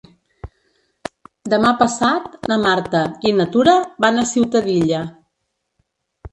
Demà 1.55 1.73
passat 1.83 2.49
na 2.53 2.59
Marta 2.65 3.03
i 3.29 3.35
na 3.43 3.49
Tura 3.59 3.79
van 4.07 4.21
a 4.23 4.27
Ciutadilla. 4.33 5.07